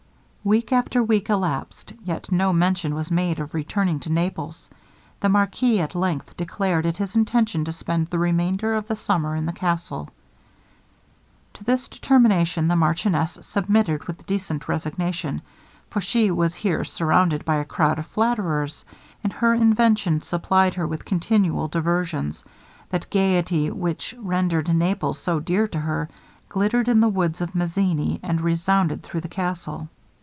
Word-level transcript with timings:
Week 0.43 0.73
after 0.73 1.03
week 1.03 1.29
elapsed, 1.29 1.93
yet 2.03 2.31
no 2.31 2.51
mention 2.51 2.95
was 2.95 3.11
made 3.11 3.37
of 3.37 3.53
returning 3.53 3.99
to 3.99 4.11
Naples. 4.11 4.71
The 5.19 5.29
marquis 5.29 5.79
at 5.79 5.93
length 5.93 6.35
declared 6.35 6.83
it 6.87 6.97
his 6.97 7.15
intention 7.15 7.63
to 7.65 7.71
spend 7.71 8.07
the 8.07 8.17
remainder 8.17 8.73
of 8.73 8.87
the 8.87 8.95
summer 8.95 9.35
in 9.35 9.45
the 9.45 9.53
castle. 9.53 10.09
To 11.53 11.63
this 11.63 11.87
determination 11.87 12.67
the 12.67 12.75
marchioness 12.75 13.37
submitted 13.43 14.05
with 14.05 14.25
decent 14.25 14.67
resignation, 14.67 15.43
for 15.91 16.01
she 16.01 16.31
was 16.31 16.55
here 16.55 16.83
surrounded 16.85 17.45
by 17.45 17.57
a 17.57 17.63
croud 17.65 17.99
of 17.99 18.07
flatterers, 18.07 18.83
and 19.23 19.31
her 19.31 19.53
invention 19.53 20.23
supplied 20.23 20.73
her 20.73 20.87
with 20.87 21.05
continual 21.05 21.67
diversions: 21.67 22.43
that 22.89 23.07
gaiety 23.11 23.69
which 23.69 24.15
rendered 24.17 24.73
Naples 24.73 25.19
so 25.19 25.39
dear 25.39 25.67
to 25.67 25.81
her, 25.81 26.09
glittered 26.49 26.89
in 26.89 26.99
the 26.99 27.09
woods 27.09 27.41
of 27.41 27.53
Mazzini, 27.53 28.19
and 28.23 28.41
resounded 28.41 29.03
through 29.03 29.21
the 29.21 29.27
castle. 29.27 29.87